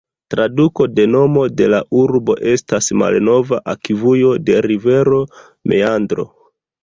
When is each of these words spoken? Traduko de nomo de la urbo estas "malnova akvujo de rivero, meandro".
Traduko 0.33 0.85
de 0.99 1.03
nomo 1.15 1.41
de 1.59 1.65
la 1.73 1.81
urbo 2.03 2.37
estas 2.53 2.89
"malnova 3.01 3.59
akvujo 3.75 4.33
de 4.49 4.57
rivero, 4.69 5.23
meandro". 5.73 6.27